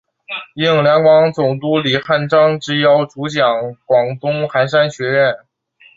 [0.55, 3.45] 应两广总督李瀚章之邀主讲
[3.85, 5.35] 广东韩山书院。